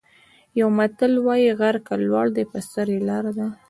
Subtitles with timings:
[0.59, 3.47] یو متل وايي: غر که لوړ دی په سر یې لاره ده.